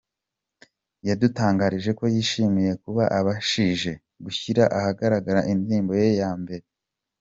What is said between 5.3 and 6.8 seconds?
indirimbo ye ya mbere.